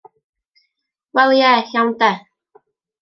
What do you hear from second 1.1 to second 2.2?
Wel ie, iawn 'de.